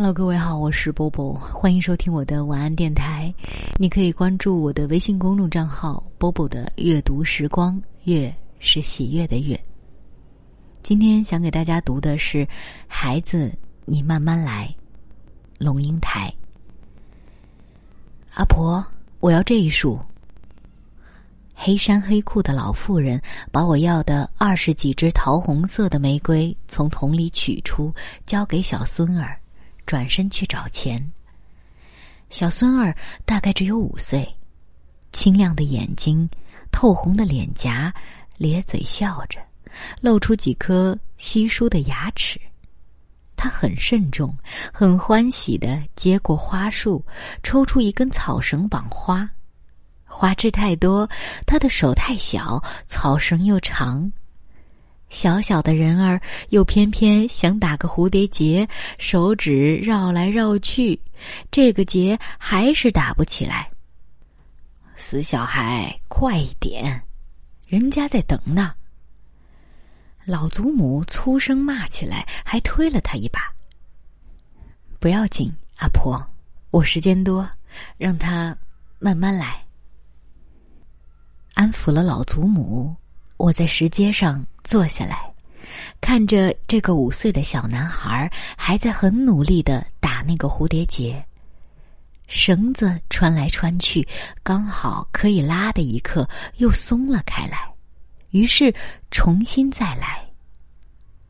[0.00, 3.34] Hello，各位好，我是波波，欢迎收听我的晚安电台。
[3.78, 9.60] 你可以关注我的微信公众账号“波波的阅读时光”，月是喜悦的月。
[10.84, 12.46] 今天想给大家读的是
[12.86, 13.52] 《孩子，
[13.86, 14.72] 你慢慢来》，
[15.58, 16.32] 龙应台。
[18.34, 18.86] 阿婆，
[19.18, 19.98] 我要这一束。
[21.52, 27.92] 黑衫黑裤的老妇人把我要的二十几支桃红色的玫瑰从桶里取出，
[28.24, 29.36] 交给小孙儿，
[29.88, 31.02] 转身去找钱。
[32.28, 32.94] 小孙儿
[33.24, 34.36] 大概只有五岁，
[35.12, 36.28] 清亮的眼睛，
[36.70, 37.90] 透红的脸颊，
[38.36, 39.40] 咧嘴笑着，
[40.02, 42.38] 露出几颗稀疏的牙齿。
[43.34, 44.36] 他很慎重，
[44.74, 47.02] 很欢喜的接过花束，
[47.42, 49.26] 抽出一根草绳绑花。
[50.04, 51.08] 花枝太多，
[51.46, 54.12] 他的手太小，草绳又长。
[55.10, 58.68] 小小的人儿又偏偏想打个蝴蝶结，
[58.98, 61.00] 手指绕来绕去，
[61.50, 63.70] 这个结还是打不起来。
[64.94, 67.02] 死小孩，快一点，
[67.66, 68.74] 人家在等呢。
[70.24, 73.40] 老祖母粗声骂起来，还推了他一把。
[75.00, 76.22] 不要紧，阿婆，
[76.70, 77.48] 我时间多，
[77.96, 78.54] 让他
[78.98, 79.64] 慢慢来。
[81.54, 82.94] 安抚了老祖母，
[83.38, 85.32] 我在石阶上坐下来，
[86.00, 91.24] 看着这个五岁的小男孩还在很努力的打那个蝴蝶结。
[92.26, 94.06] 绳子穿来穿去，
[94.42, 97.72] 刚好可以拉的一刻，又松了开来，
[98.32, 98.74] 于是
[99.10, 100.22] 重新再来。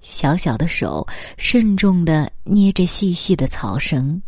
[0.00, 4.22] 小小的手慎重的捏着细细的草绳。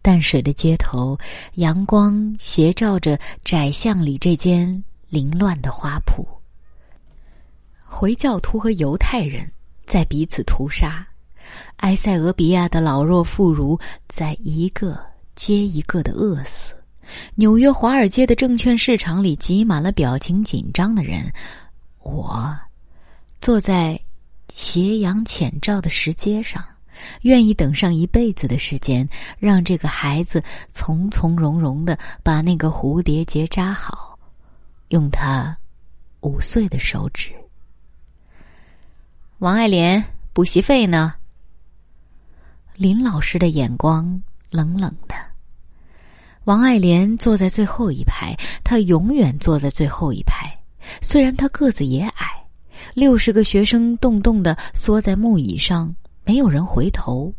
[0.00, 1.18] 淡水的街头，
[1.54, 6.24] 阳光斜照着窄巷里这间凌乱的花圃。
[7.92, 9.50] 回教徒和犹太人
[9.84, 11.04] 在彼此屠杀，
[11.78, 14.98] 埃塞俄比亚的老弱妇孺在一个
[15.34, 16.72] 接一个的饿死。
[17.34, 21.30] 纽约华尔街的证券市场里挤满了表情紧张的人。
[21.98, 22.56] 我
[23.40, 24.00] 坐在
[24.48, 26.64] 斜阳浅照的石阶上。
[27.22, 29.08] 愿意等上一辈子的时间，
[29.38, 34.18] 让这个孩子从从容容的把那个蝴蝶结扎好，
[34.88, 35.56] 用他
[36.20, 37.32] 五岁的手指。
[39.40, 41.14] 王爱莲，补习费呢？
[42.74, 45.14] 林老师的眼光冷冷的。
[46.44, 50.54] 王爱莲坐在最后一排，她永远坐在最后一排。
[51.00, 52.26] 虽然她个子也矮，
[52.92, 55.94] 六十个学生动动的缩在木椅上。
[56.26, 57.32] 没有人回头，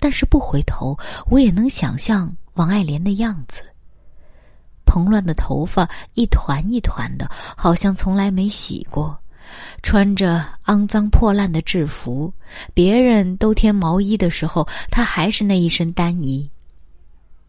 [0.00, 0.98] 但是不回头，
[1.30, 3.62] 我也能想象王爱莲的样子。
[4.84, 9.16] 蓬乱的头发一团一团的，好像从来没洗过；
[9.82, 12.32] 穿着肮脏破烂的制服，
[12.74, 16.48] 别人都添毛衣的时候，他还是那一身单衣。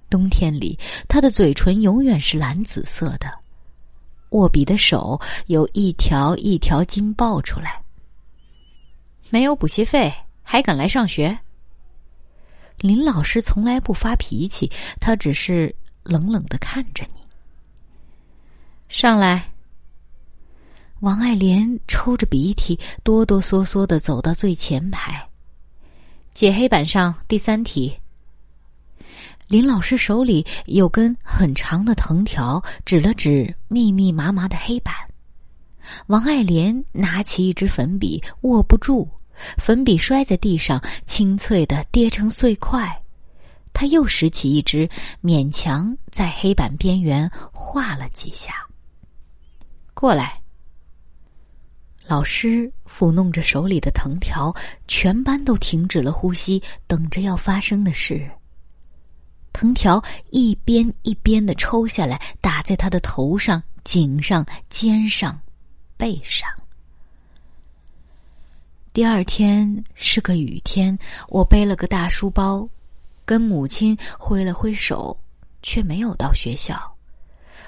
[0.10, 0.78] 冬天里，
[1.08, 3.32] 他的嘴唇永远是蓝紫色的，
[4.30, 7.82] 握笔的手有一条一条筋爆出来。
[9.30, 10.14] 没有补习费。
[10.50, 11.38] 还敢来上学？
[12.78, 17.22] 林老师从来不发脾气，他只是冷冷的看着你。
[18.88, 19.52] 上来。
[21.02, 25.30] 王爱莲抽着鼻涕，哆哆嗦嗦的走到最前排，
[26.34, 27.96] 解黑板上第三题。
[29.48, 34.92] 林老师手里有根很长的藤条，指了指密密麻麻的黑板。
[36.08, 39.08] 王爱莲拿起一支粉笔，握不住。
[39.58, 43.04] 粉笔摔在地上，清脆的跌成碎块。
[43.72, 44.90] 他又拾起一支，
[45.22, 48.66] 勉强在黑板边缘画了几下。
[49.94, 50.42] 过来。
[52.08, 54.56] 老师抚弄着手里的藤条，
[54.88, 58.26] 全班都停止了呼吸，等着要发生的事。
[59.52, 65.38] 藤条一边一边的抽下来，打在他的头上、颈上、肩上、
[65.98, 66.50] 背上。
[68.94, 70.98] 第二天是个雨天，
[71.28, 72.68] 我背了个大书包，
[73.26, 75.20] 跟母亲挥了挥手，
[75.62, 76.97] 却没有到学校。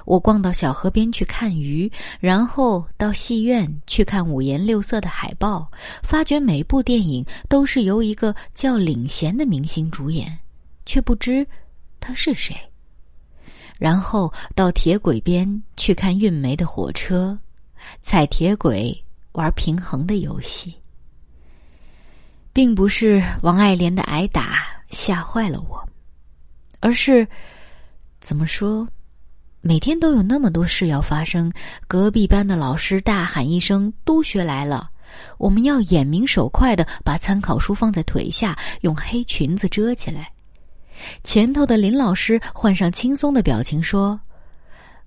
[0.10, 1.90] 我逛到小河边去看鱼，
[2.20, 5.70] 然后到戏院去看五颜六色的海报，
[6.02, 10.36] 发觉每部电影都是由一个叫领衔的明星主演，
[10.84, 11.46] 却不知
[12.00, 12.56] 他是谁。
[13.78, 17.38] 然后到铁轨边去看运煤的火车，
[18.02, 19.00] 踩铁轨
[19.34, 20.74] 玩平衡的游戏。
[22.52, 25.88] 并不是王爱莲的挨打吓坏了我，
[26.80, 27.28] 而是
[28.20, 28.88] 怎么说？
[29.62, 31.52] 每天都有那么多事要发生。
[31.88, 34.90] 隔壁班的老师大喊一声：“督学来了！”
[35.38, 40.32] 我们要眼明手快的把参考书放在腿下，用黑裙子遮起来。
[41.24, 44.20] 前头的林老师换上轻松的表情说：“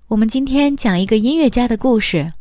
[0.07, 2.31] 我们今天讲一个音乐家的故事。”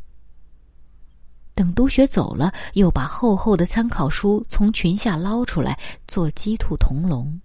[1.55, 5.79] 等督学走了，又把厚厚的参考书从裙下捞出来
[6.09, 7.41] 做鸡兔同笼。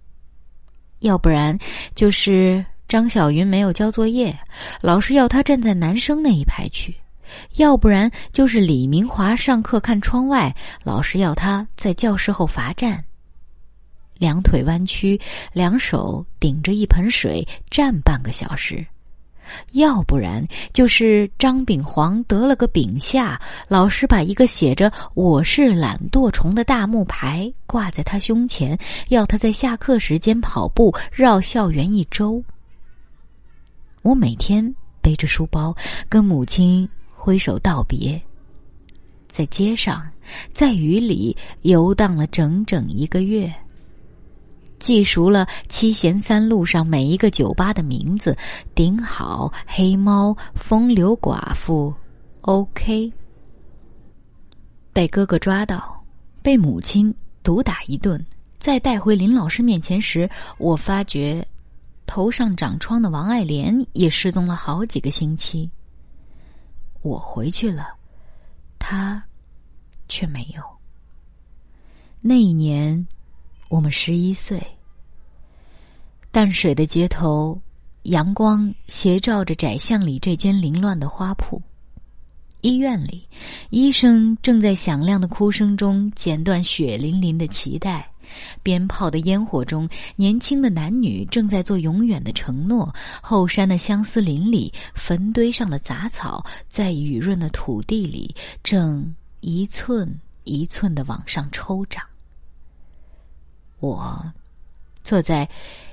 [1.00, 1.56] 要不然
[1.94, 4.34] 就是张小云没有交作业，
[4.80, 6.90] 老师要他站在男生那一排去；
[7.56, 13.04] 要不然就是李明华上课看窗外，老师要他在教室后罚站。
[14.16, 15.20] 两腿弯曲，
[15.52, 18.84] 两手顶着一盆水站半个小时。
[19.72, 20.42] 要不然
[20.72, 23.38] 就是张炳煌得了个丙下，
[23.68, 32.42] 老师把一个写着“我是懒惰虫”的大木牌挂在他胸前，要他在下课时间跑步绕校园一周。
[34.08, 35.76] 我每天背着书包
[36.08, 38.18] 跟母亲挥手道别，
[39.28, 40.02] 在街上，
[40.50, 43.52] 在雨里游荡了整整一个月。
[44.78, 48.34] 记熟了七贤三路上每一个酒吧的名字：
[48.74, 51.92] 顶好、黑猫、风流寡妇、
[52.40, 53.12] OK。
[54.90, 56.02] 被哥哥抓到，
[56.42, 58.24] 被母亲毒打一顿，
[58.56, 60.26] 再带回林老师面前时，
[60.56, 61.46] 我发觉
[62.08, 65.70] 头上长疮的王爱莲也失踪了好几个星期。
[67.02, 67.94] 我回去了，
[68.80, 69.22] 他
[70.08, 70.62] 却没有。
[72.20, 73.06] 那一年。
[73.70, 74.66] 我们十一岁。
[76.32, 77.60] 淡水的街头，
[78.04, 81.60] 阳光斜照着窄巷里这间凌乱的花铺。
[82.62, 83.28] 医院里，
[83.68, 88.10] 医生正在响亮的哭声中剪断血淋淋的脐带。
[88.62, 92.94] 鞭炮的烟火中，年轻的男女正在做永远的承诺。
[93.22, 102.04] 后山的相思林里，坟堆上的杂草在雨润的土地里，正一寸一寸的往上抽长。
[103.80, 104.32] 我
[105.04, 105.48] 坐在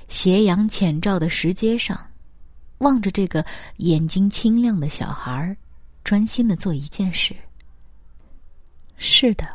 [0.08, 1.98] 斜阳浅照的石阶上，
[2.78, 3.44] 望着这个
[3.76, 5.56] 眼睛清亮的小孩儿，
[6.02, 7.34] 专心的做一件事。
[8.98, 9.46] 是的，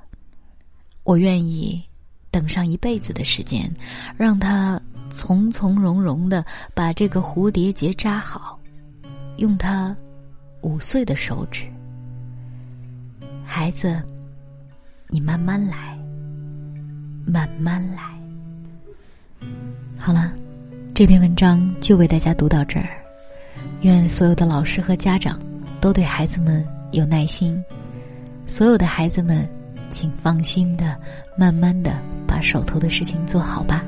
[1.04, 1.84] 我愿意
[2.31, 3.69] 等上一辈子的时间，
[4.18, 6.44] 让他从从容容的
[6.74, 8.57] 把这个蝴蝶结扎好，
[9.38, 9.95] 用他
[10.62, 11.66] 五岁的手指。
[13.45, 14.01] 孩子，
[15.10, 16.00] 你慢慢来，
[17.25, 18.01] 慢慢来。
[19.98, 20.31] 好了，
[20.94, 22.89] 这篇文章就为大家读到这儿。
[23.81, 25.39] 愿所有的老师和家长
[25.81, 27.62] 都对孩子们有耐心。
[28.48, 29.48] 所有的孩子们，
[29.92, 30.98] 请放心的
[31.38, 31.94] 慢慢的
[32.26, 33.84] 把手头的事情做好吧。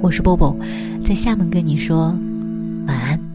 [0.00, 0.56] 我是波波
[1.04, 2.16] 在厦门跟你说
[2.86, 3.27] 晚安。